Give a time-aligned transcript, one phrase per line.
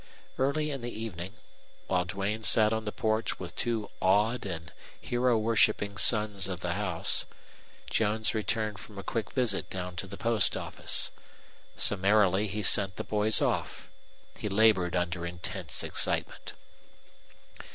[0.39, 1.33] Early in the evening,
[1.85, 6.73] while Duane sat on the porch with two awed and hero worshiping sons of the
[6.73, 7.27] house,
[7.87, 11.11] Jones returned from a quick visit down to the post office.
[11.77, 13.91] Summarily he sent the boys off.
[14.39, 16.55] He labored under intense excitement.